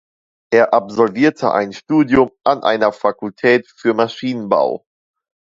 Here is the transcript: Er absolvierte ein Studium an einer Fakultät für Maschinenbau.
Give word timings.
Er 0.51 0.73
absolvierte 0.73 1.51
ein 1.53 1.73
Studium 1.73 2.31
an 2.43 2.63
einer 2.63 2.91
Fakultät 2.91 3.67
für 3.67 3.93
Maschinenbau. 3.93 4.83